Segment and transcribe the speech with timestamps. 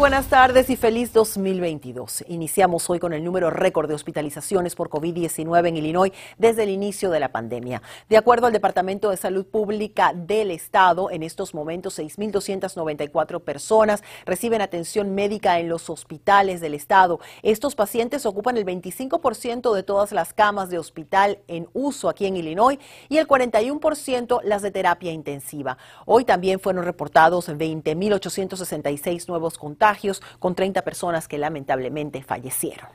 [0.00, 2.24] Buenas tardes y feliz 2022.
[2.28, 7.10] Iniciamos hoy con el número récord de hospitalizaciones por COVID-19 en Illinois desde el inicio
[7.10, 7.82] de la pandemia.
[8.08, 14.62] De acuerdo al Departamento de Salud Pública del Estado, en estos momentos 6.294 personas reciben
[14.62, 17.20] atención médica en los hospitales del Estado.
[17.42, 22.38] Estos pacientes ocupan el 25% de todas las camas de hospital en uso aquí en
[22.38, 22.78] Illinois
[23.10, 25.76] y el 41% las de terapia intensiva.
[26.06, 29.89] Hoy también fueron reportados 20.866 nuevos contagios
[30.38, 32.88] con 30 personas que lamentablemente fallecieron.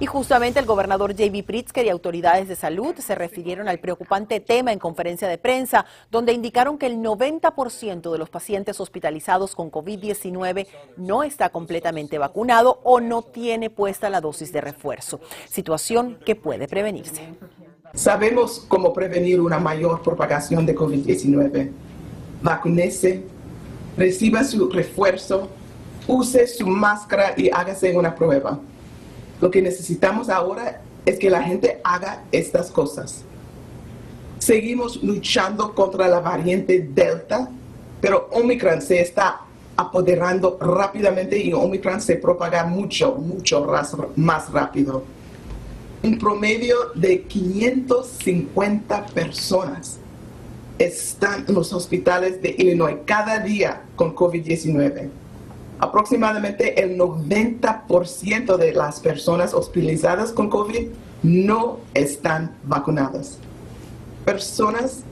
[0.00, 1.42] Y justamente el gobernador J.B.
[1.44, 6.32] Pritzker y autoridades de salud se refirieron al preocupante tema en conferencia de prensa, donde
[6.32, 13.00] indicaron que el 90% de los pacientes hospitalizados con COVID-19 no está completamente vacunado o
[13.00, 17.22] no tiene puesta la dosis de refuerzo, situación que puede prevenirse.
[17.94, 21.70] Sabemos cómo prevenir una mayor propagación de COVID-19.
[22.42, 23.22] Vacúnese,
[23.96, 25.48] reciba su refuerzo
[26.06, 28.58] use su máscara y hágase una prueba.
[29.40, 33.22] Lo que necesitamos ahora es que la gente haga estas cosas.
[34.38, 37.48] Seguimos luchando contra la variante Delta,
[38.00, 39.40] pero Omicron se está
[39.76, 43.66] apoderando rápidamente y Omicron se propaga mucho, mucho
[44.16, 45.04] más rápido.
[46.02, 49.98] Un promedio de 550 personas
[50.78, 55.23] están en los hospitales de Illinois cada día con COVID-19
[55.84, 60.88] aproximadamente el 90% de las personas hospitalizadas con COVID
[61.22, 63.38] no están vacunadas.
[64.24, 65.02] Personas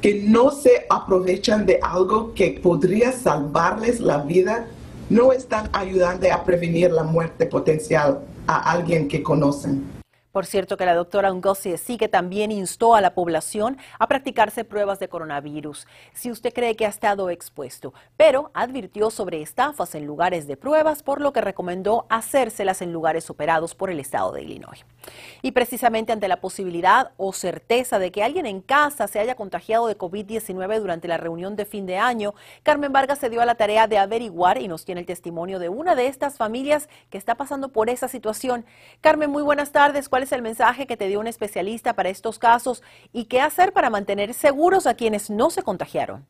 [0.00, 4.66] que no se aprovechan de algo que podría salvarles la vida
[5.10, 9.97] no están ayudando a prevenir la muerte potencial a alguien que conocen.
[10.38, 15.00] Por cierto que la doctora Ngozi que también instó a la población a practicarse pruebas
[15.00, 20.46] de coronavirus si usted cree que ha estado expuesto, pero advirtió sobre estafas en lugares
[20.46, 24.84] de pruebas, por lo que recomendó hacérselas en lugares operados por el estado de Illinois.
[25.42, 29.88] Y precisamente ante la posibilidad o certeza de que alguien en casa se haya contagiado
[29.88, 33.56] de COVID-19 durante la reunión de fin de año, Carmen Vargas se dio a la
[33.56, 37.34] tarea de averiguar y nos tiene el testimonio de una de estas familias que está
[37.34, 38.64] pasando por esa situación.
[39.00, 40.08] Carmen, muy buenas tardes.
[40.08, 43.90] ¿Cuál el mensaje que te dio un especialista para estos casos y qué hacer para
[43.90, 46.26] mantener seguros a quienes no se contagiaron?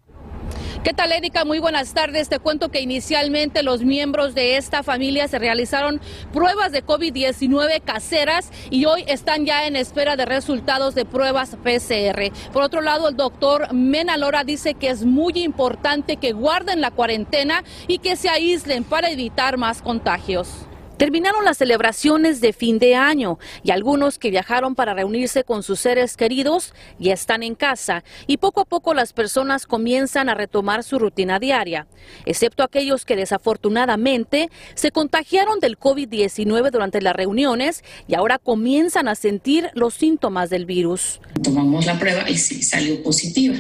[0.85, 1.45] ¿Qué tal, Erika?
[1.45, 2.29] Muy buenas tardes.
[2.29, 6.01] Te cuento que inicialmente los miembros de esta familia se realizaron
[6.33, 12.33] pruebas de COVID-19 caseras y hoy están ya en espera de resultados de pruebas PCR.
[12.53, 17.65] Por otro lado, el doctor Menalora dice que es muy importante que guarden la cuarentena
[17.89, 20.68] y que se aíslen para evitar más contagios.
[20.99, 25.79] Terminaron las celebraciones de fin de año y algunos que viajaron para reunirse con sus
[25.79, 30.83] seres queridos ya están en casa y poco a poco las personas comienzan a retomar
[30.83, 31.87] su rutina diaria,
[32.27, 39.15] excepto aquellos que desafortunadamente se contagiaron del COVID-19 durante las reuniones y ahora comienzan a
[39.15, 41.21] sentir los síntomas del virus.
[41.45, 43.57] Tomamos la prueba y sí salió positiva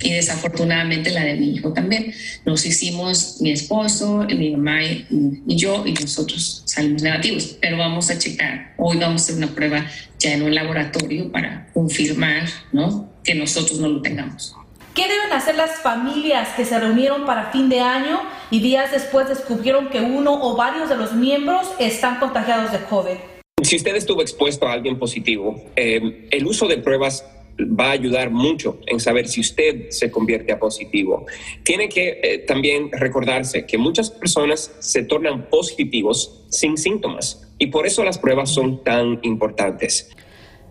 [0.00, 2.12] y desafortunadamente la de mi hijo también.
[2.44, 8.18] Nos hicimos mi esposo, mi mamá y yo y nosotros salimos negativos, pero vamos a
[8.18, 8.74] checar.
[8.76, 9.86] Hoy vamos a hacer una prueba
[10.18, 13.10] ya en un laboratorio para confirmar ¿no?
[13.22, 14.54] que nosotros no lo tengamos.
[14.94, 19.28] ¿Qué deben hacer las familias que se reunieron para fin de año y días después
[19.28, 23.16] descubrieron que uno o varios de los miembros están contagiados de COVID?
[23.62, 27.24] Si usted estuvo expuesto a alguien positivo, eh, el uso de pruebas
[27.60, 31.26] va a ayudar mucho en saber si usted se convierte a positivo.
[31.62, 37.86] Tiene que eh, también recordarse que muchas personas se tornan positivos sin síntomas y por
[37.86, 40.10] eso las pruebas son tan importantes.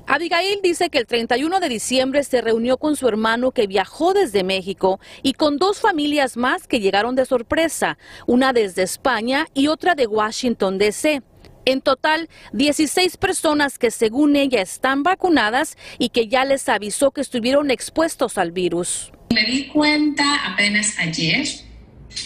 [0.06, 4.44] Abigail dice que el 31 de diciembre se reunió con su hermano que viajó desde
[4.44, 7.98] México y con dos familias más que llegaron de sorpresa,
[8.28, 11.22] una desde España y otra de Washington, D.C.
[11.66, 17.22] En total, 16 personas que según ella están vacunadas y que ya les avisó que
[17.22, 19.12] estuvieron expuestos al virus.
[19.34, 21.48] Me di cuenta apenas ayer.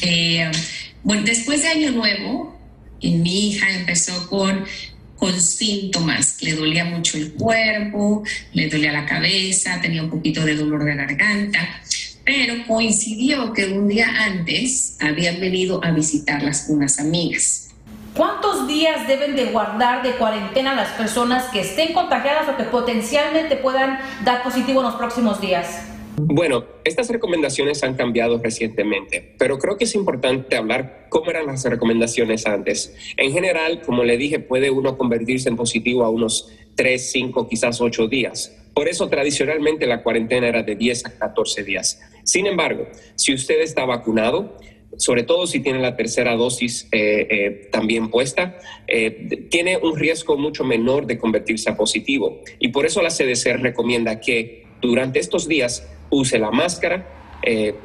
[0.02, 0.52] Eh,
[1.04, 2.58] bueno, después de Año Nuevo,
[3.02, 4.66] mi hija empezó con,
[5.16, 6.42] con síntomas.
[6.42, 8.24] Le dolía mucho el cuerpo,
[8.54, 11.82] le dolía la cabeza, tenía un poquito de dolor de garganta
[12.28, 17.67] pero coincidió que un día antes habían venido a visitarlas unas amigas.
[18.18, 23.58] ¿Cuántos días deben de guardar de cuarentena las personas que estén contagiadas o que potencialmente
[23.58, 25.88] puedan dar positivo en los próximos días?
[26.16, 31.64] Bueno, estas recomendaciones han cambiado recientemente, pero creo que es importante hablar cómo eran las
[31.64, 32.96] recomendaciones antes.
[33.18, 37.82] En general, como le dije, puede uno convertirse en positivo a unos 3, 5, quizás
[37.82, 38.52] 8 días.
[38.74, 42.00] Por eso tradicionalmente la cuarentena era de 10 a 14 días.
[42.24, 44.58] Sin embargo, si usted está vacunado,
[44.98, 48.58] sobre todo si tiene la tercera dosis eh, eh, también puesta,
[48.88, 52.42] eh, tiene un riesgo mucho menor de convertirse a positivo.
[52.60, 57.14] Y por eso la CDC recomienda que durante estos días use la máscara,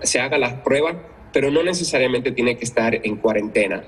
[0.03, 3.85] se haga la prueba, pero no necesariamente tiene que estar en cuarentena.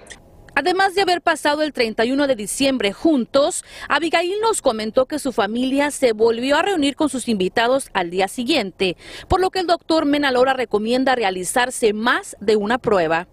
[0.57, 5.91] Además de haber pasado el 31 de diciembre juntos, Abigail nos comentó que su familia
[5.91, 8.97] se volvió a reunir con sus invitados al día siguiente,
[9.29, 13.27] por lo que el doctor Menalora recomienda realizarse más de una prueba.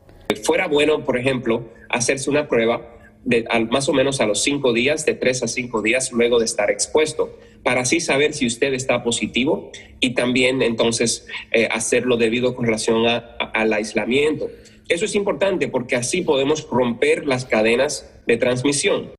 [0.44, 2.82] Fuera bueno, por ejemplo, hacerse una prueba
[3.24, 6.46] de, más o menos a los cinco días, de tres a cinco días luego de
[6.46, 12.56] estar expuesto, para así saber si usted está positivo y también entonces eh, hacerlo debido
[12.56, 13.06] con relación
[13.54, 14.50] al aislamiento.
[14.90, 19.12] Eso es importante porque así podemos romper las cadenas de transmisión.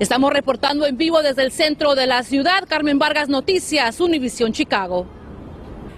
[0.00, 2.64] Estamos reportando en vivo desde el centro de la ciudad.
[2.68, 5.06] Carmen Vargas Noticias, Univisión Chicago.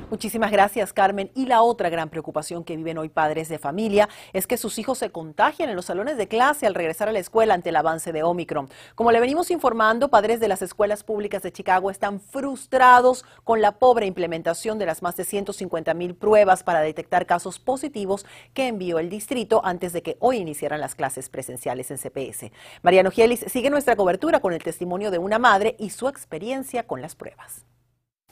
[0.09, 1.33] Muchísimas gracias, Carmen.
[1.35, 4.99] Y la otra gran preocupación que viven hoy padres de familia es que sus hijos
[4.99, 8.13] se contagian en los salones de clase al regresar a la escuela ante el avance
[8.13, 8.69] de Omicron.
[8.95, 13.81] Como le venimos informando, padres de las escuelas públicas de Chicago están frustrados con la
[13.81, 19.01] pobre implementación de las más de 150 mil pruebas para detectar casos positivos que envió
[19.01, 22.53] el distrito antes de que hoy iniciaran las clases presenciales en CPS.
[22.83, 27.03] Mariano Gielis sigue nuestra cobertura con el testimonio de una madre y su experiencia con
[27.03, 27.65] las pruebas.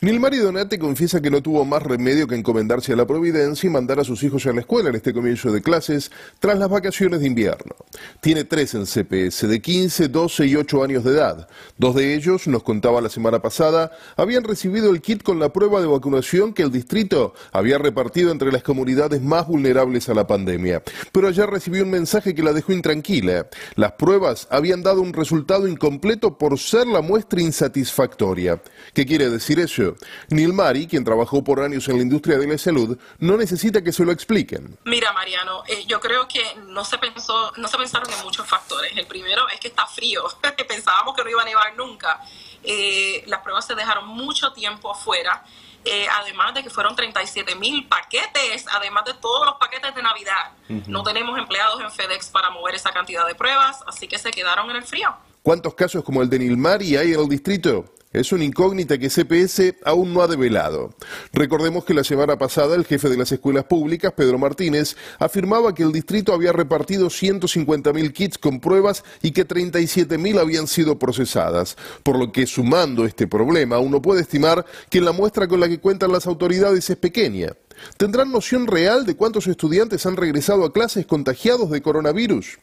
[0.00, 4.00] Nilmari Donate confiesa que no tuvo más remedio que encomendarse a la providencia y mandar
[4.00, 6.10] a sus hijos a la escuela en este comienzo de clases
[6.40, 7.76] tras las vacaciones de invierno.
[8.20, 11.48] Tiene tres en CPS, de 15, 12 y 8 años de edad.
[11.78, 15.80] Dos de ellos, nos contaba la semana pasada, habían recibido el kit con la prueba
[15.80, 20.82] de vacunación que el distrito había repartido entre las comunidades más vulnerables a la pandemia.
[21.12, 23.46] Pero ayer recibió un mensaje que la dejó intranquila.
[23.76, 28.60] Las pruebas habían dado un resultado incompleto por ser la muestra insatisfactoria.
[28.92, 29.83] ¿Qué quiere decir eso?
[30.28, 34.04] Nilmari, quien trabajó por años en la industria de la salud, no necesita que se
[34.04, 34.78] lo expliquen.
[34.84, 38.92] Mira, Mariano, eh, yo creo que no se pensó, no se pensaron en muchos factores.
[38.96, 40.24] El primero es que está frío.
[40.68, 42.20] Pensábamos que no iba a nevar nunca.
[42.62, 45.44] Eh, las pruebas se dejaron mucho tiempo afuera.
[45.84, 50.52] Eh, además de que fueron 37 mil paquetes, además de todos los paquetes de Navidad.
[50.86, 54.70] No tenemos empleados en FedEx para mover esa cantidad de pruebas, así que se quedaron
[54.70, 55.14] en el frío.
[55.42, 57.84] ¿Cuántos casos como el de Nilmari hay en el distrito?
[58.14, 60.94] Es una incógnita que CPS aún no ha develado.
[61.32, 65.82] Recordemos que la semana pasada el jefe de las escuelas públicas, Pedro Martínez, afirmaba que
[65.82, 72.16] el distrito había repartido 150.000 kits con pruebas y que 37.000 habían sido procesadas, por
[72.16, 76.12] lo que sumando este problema uno puede estimar que la muestra con la que cuentan
[76.12, 77.48] las autoridades es pequeña.
[77.96, 82.58] ¿Tendrán noción real de cuántos estudiantes han regresado a clases contagiados de coronavirus?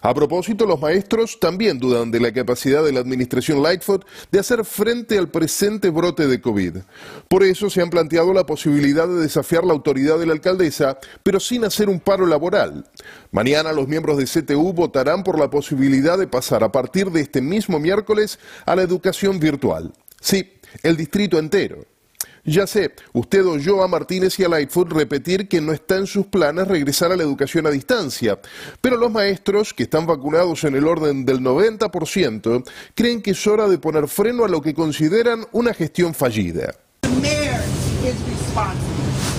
[0.00, 4.64] A propósito, los maestros también dudan de la capacidad de la administración Lightfoot de hacer
[4.64, 6.78] frente al presente brote de COVID.
[7.28, 11.40] Por eso se han planteado la posibilidad de desafiar la autoridad de la alcaldesa, pero
[11.40, 12.84] sin hacer un paro laboral.
[13.30, 17.40] Mañana los miembros de CTU votarán por la posibilidad de pasar a partir de este
[17.40, 19.92] mismo miércoles a la educación virtual.
[20.20, 20.52] Sí,
[20.82, 21.91] el distrito entero.
[22.44, 26.26] Ya sé, usted oyó a Martínez y a Lightfoot repetir que no está en sus
[26.26, 28.40] planes regresar a la educación a distancia,
[28.80, 32.64] pero los maestros, que están vacunados en el orden del 90%,
[32.96, 36.74] creen que es hora de poner freno a lo que consideran una gestión fallida.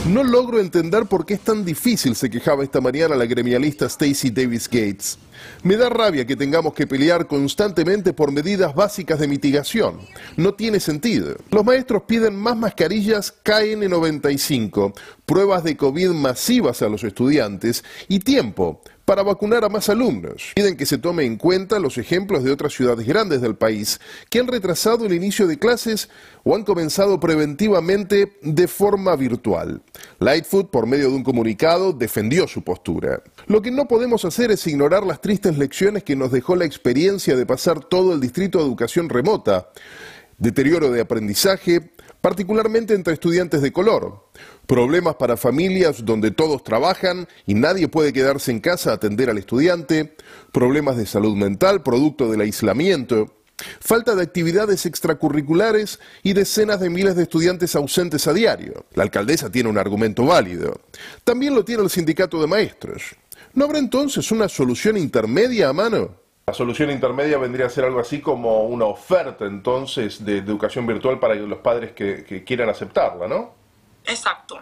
[0.07, 4.31] No logro entender por qué es tan difícil, se quejaba esta mañana la gremialista Stacy
[4.31, 5.17] Davis Gates.
[5.63, 9.99] Me da rabia que tengamos que pelear constantemente por medidas básicas de mitigación.
[10.35, 11.37] No tiene sentido.
[11.51, 14.93] Los maestros piden más mascarillas KN95,
[15.25, 20.51] pruebas de COVID masivas a los estudiantes y tiempo para vacunar a más alumnos.
[20.55, 24.39] Piden que se tome en cuenta los ejemplos de otras ciudades grandes del país que
[24.39, 26.09] han retrasado el inicio de clases
[26.43, 29.81] o han comenzado preventivamente de forma virtual.
[30.19, 33.21] Lightfoot, por medio de un comunicado, defendió su postura.
[33.47, 37.35] Lo que no podemos hacer es ignorar las tristes lecciones que nos dejó la experiencia
[37.35, 39.69] de pasar todo el distrito de educación remota.
[40.37, 41.91] Deterioro de aprendizaje,
[42.23, 44.29] particularmente entre estudiantes de color.
[44.65, 49.39] Problemas para familias donde todos trabajan y nadie puede quedarse en casa a atender al
[49.39, 50.15] estudiante.
[50.53, 53.35] Problemas de salud mental producto del aislamiento.
[53.81, 58.85] Falta de actividades extracurriculares y decenas de miles de estudiantes ausentes a diario.
[58.93, 60.79] La alcaldesa tiene un argumento válido.
[61.25, 63.17] También lo tiene el sindicato de maestros.
[63.53, 66.22] ¿No habrá entonces una solución intermedia a mano?
[66.45, 71.19] La solución intermedia vendría a ser algo así como una oferta entonces de, educación virtual
[71.19, 73.53] para los padres que, que quieran aceptarla, ¿no?
[74.05, 74.61] Exacto.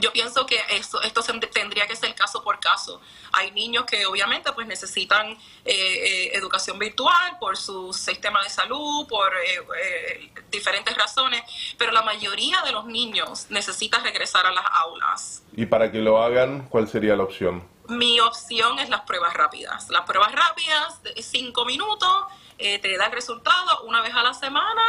[0.00, 3.00] Yo pienso que esto, esto tendría que ser caso por caso.
[3.32, 9.06] Hay niños que obviamente pues necesitan eh, eh, educación virtual por su sistema de salud,
[9.06, 11.42] por eh, diferentes razones,
[11.78, 15.42] pero la mayoría de los niños necesitan regresar a las aulas.
[15.56, 17.62] Y para que lo hagan, ¿cuál sería la opción?
[17.88, 19.88] Mi opción es las pruebas rápidas.
[19.90, 22.10] Las pruebas rápidas, cinco minutos,
[22.56, 24.82] te da el resultado una vez a la semana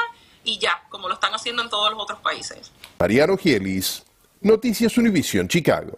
[0.43, 2.71] y ya, como lo están haciendo en todos los otros países.
[2.99, 4.03] Mariano Gielis,
[4.41, 5.97] Noticias Univision Chicago.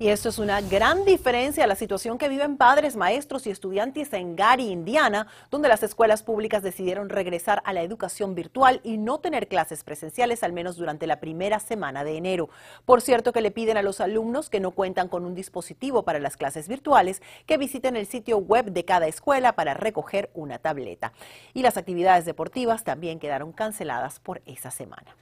[0.00, 4.10] Y esto es una gran diferencia a la situación que viven padres, maestros y estudiantes
[4.14, 9.20] en Gary, Indiana, donde las escuelas públicas decidieron regresar a la educación virtual y no
[9.20, 12.48] tener clases presenciales al menos durante la primera semana de enero.
[12.86, 16.18] Por cierto que le piden a los alumnos que no cuentan con un dispositivo para
[16.18, 21.12] las clases virtuales que visiten el sitio web de cada escuela para recoger una tableta.
[21.52, 25.14] Y las actividades deportivas también quedaron canceladas por esa semana.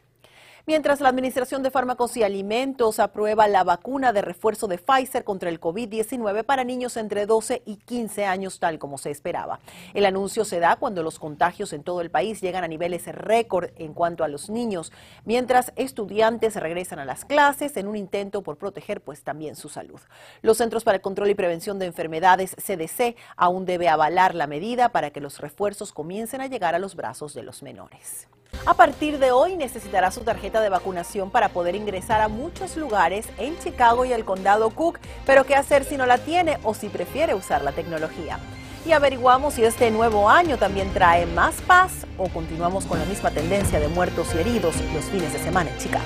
[0.67, 5.49] Mientras la Administración de Fármacos y Alimentos aprueba la vacuna de refuerzo de Pfizer contra
[5.49, 9.61] el COVID-19 para niños entre 12 y 15 años, tal como se esperaba.
[9.95, 13.71] El anuncio se da cuando los contagios en todo el país llegan a niveles récord
[13.77, 14.93] en cuanto a los niños,
[15.25, 20.01] mientras estudiantes regresan a las clases en un intento por proteger pues también su salud.
[20.43, 24.91] Los Centros para el Control y Prevención de Enfermedades, CDC, aún debe avalar la medida
[24.91, 28.29] para que los refuerzos comiencen a llegar a los brazos de los menores.
[28.67, 33.27] A partir de hoy necesitará su tarjeta de vacunación para poder ingresar a muchos lugares
[33.39, 36.89] en Chicago y el condado Cook, pero ¿qué hacer si no la tiene o si
[36.89, 38.39] prefiere usar la tecnología?
[38.87, 43.31] Y averiguamos si este nuevo año también trae más paz o continuamos con la misma
[43.31, 46.05] tendencia de muertos y heridos los fines de semana en Chicago.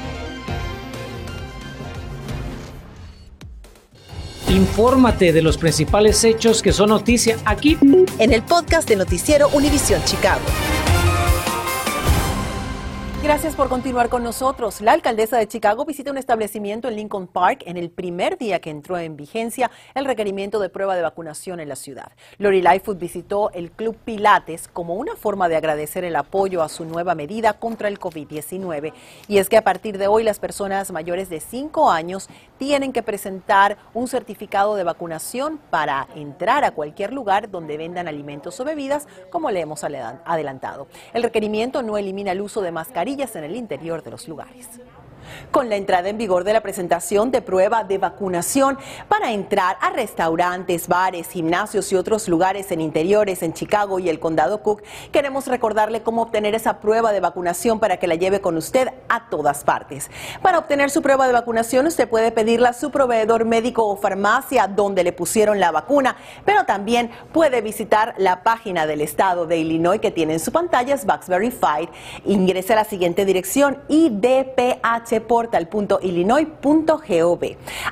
[4.48, 7.78] Infórmate de los principales hechos que son noticia aquí
[8.18, 10.42] en el podcast de Noticiero Univisión Chicago.
[13.22, 14.80] Gracias por continuar con nosotros.
[14.80, 18.70] La alcaldesa de Chicago visita un establecimiento en Lincoln Park en el primer día que
[18.70, 22.10] entró en vigencia el requerimiento de prueba de vacunación en la ciudad.
[22.38, 26.84] Lori Lightfoot visitó el Club Pilates como una forma de agradecer el apoyo a su
[26.84, 28.92] nueva medida contra el COVID-19.
[29.28, 32.28] Y es que a partir de hoy las personas mayores de 5 años
[32.62, 38.60] tienen que presentar un certificado de vacunación para entrar a cualquier lugar donde vendan alimentos
[38.60, 40.86] o bebidas, como le hemos adelantado.
[41.12, 44.68] El requerimiento no elimina el uso de mascarillas en el interior de los lugares
[45.50, 49.90] con la entrada en vigor de la presentación de prueba de vacunación para entrar a
[49.90, 55.46] restaurantes, bares, gimnasios y otros lugares en interiores en Chicago y el condado Cook, queremos
[55.46, 59.64] recordarle cómo obtener esa prueba de vacunación para que la lleve con usted a todas
[59.64, 60.10] partes.
[60.42, 64.66] Para obtener su prueba de vacunación, usted puede pedirla a su proveedor médico o farmacia
[64.66, 70.00] donde le pusieron la vacuna, pero también puede visitar la página del estado de Illinois
[70.00, 71.88] que tiene en su pantalla, es Vax Verified.
[72.24, 77.40] Ingrese a la siguiente dirección, IDPH portal.illinois.gov.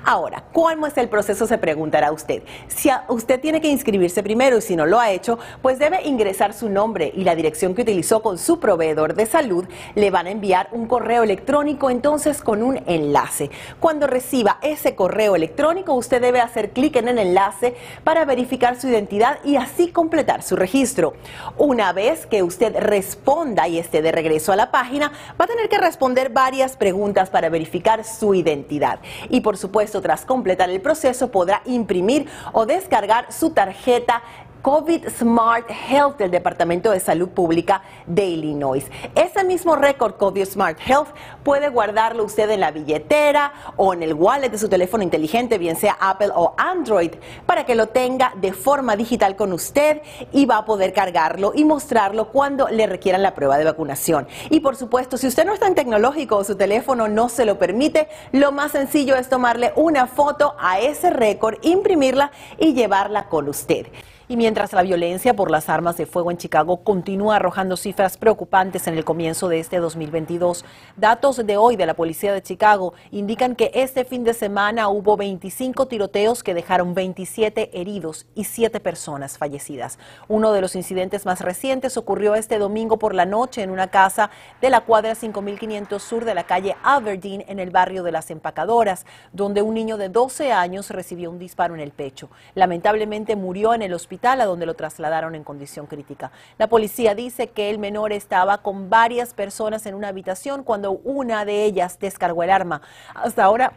[0.04, 1.46] Ahora, ¿cómo es el proceso?
[1.46, 2.42] Se preguntará usted.
[2.68, 6.54] Si usted tiene que inscribirse primero y si no lo ha hecho, pues debe ingresar
[6.54, 9.66] su nombre y la dirección que utilizó con su proveedor de salud.
[9.94, 13.50] Le van a enviar un correo electrónico entonces con un enlace.
[13.80, 17.74] Cuando reciba ese correo electrónico, usted debe hacer clic en el enlace
[18.04, 21.14] para verificar su identidad y así completar su registro.
[21.56, 25.68] Una vez que usted responda y esté de regreso a la página, va a tener
[25.68, 29.00] que responder varias preguntas para verificar su identidad.
[29.28, 34.22] Y por supuesto, tras completar el proceso, podrá imprimir o descargar su tarjeta
[34.62, 38.84] COVID Smart Health del Departamento de Salud Pública de Illinois.
[39.14, 41.08] Ese mismo récord COVID Smart Health
[41.42, 45.76] puede guardarlo usted en la billetera o en el wallet de su teléfono inteligente, bien
[45.76, 47.12] sea Apple o Android,
[47.46, 50.02] para que lo tenga de forma digital con usted
[50.32, 54.28] y va a poder cargarlo y mostrarlo cuando le requieran la prueba de vacunación.
[54.50, 57.58] Y por supuesto, si usted no es tan tecnológico o su teléfono no se lo
[57.58, 63.48] permite, lo más sencillo es tomarle una foto a ese récord, imprimirla y llevarla con
[63.48, 63.86] usted.
[64.30, 68.86] Y mientras la violencia por las armas de fuego en Chicago continúa arrojando cifras preocupantes
[68.86, 70.64] en el comienzo de este 2022,
[70.96, 75.16] datos de hoy de la Policía de Chicago indican que este fin de semana hubo
[75.16, 79.98] 25 tiroteos que dejaron 27 heridos y 7 personas fallecidas.
[80.28, 84.30] Uno de los incidentes más recientes ocurrió este domingo por la noche en una casa
[84.60, 89.06] de la cuadra 5500 sur de la calle Aberdeen en el barrio de las Empacadoras,
[89.32, 92.30] donde un niño de 12 años recibió un disparo en el pecho.
[92.54, 96.30] Lamentablemente murió en el hospital a donde lo trasladaron en condición crítica.
[96.58, 101.44] La policía dice que el menor estaba con varias personas en una habitación cuando una
[101.44, 102.82] de ellas descargó el arma.
[103.14, 103.72] Hasta ahora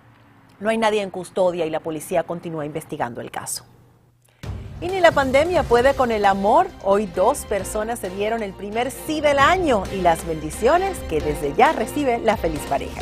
[0.60, 3.66] no hay nadie en custodia y la policía continúa investigando el caso.
[4.82, 6.68] Y ni la pandemia puede con el amor.
[6.84, 11.54] Hoy dos personas se dieron el primer sí del año y las bendiciones que desde
[11.54, 13.02] ya recibe la feliz pareja.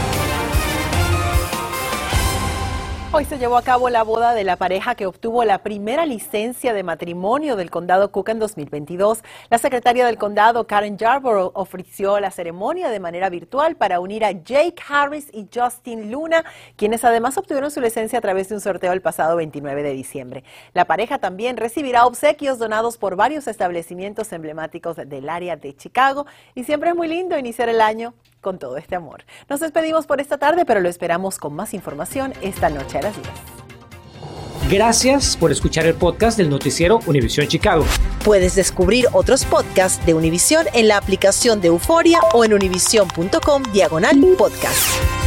[3.13, 6.71] Hoy se llevó a cabo la boda de la pareja que obtuvo la primera licencia
[6.73, 9.21] de matrimonio del condado Cook en 2022.
[9.49, 14.31] La secretaria del condado, Karen Yarborough, ofreció la ceremonia de manera virtual para unir a
[14.31, 16.45] Jake Harris y Justin Luna,
[16.77, 20.45] quienes además obtuvieron su licencia a través de un sorteo el pasado 29 de diciembre.
[20.73, 26.63] La pareja también recibirá obsequios donados por varios establecimientos emblemáticos del área de Chicago y
[26.63, 29.23] siempre es muy lindo iniciar el año con todo este amor.
[29.49, 33.15] Nos despedimos por esta tarde, pero lo esperamos con más información esta noche a las
[33.15, 33.27] 10.
[34.69, 37.85] Gracias por escuchar el podcast del noticiero Univisión Chicago.
[38.23, 44.17] Puedes descubrir otros podcasts de Univisión en la aplicación de Euforia o en univision.com diagonal
[44.37, 45.20] podcast.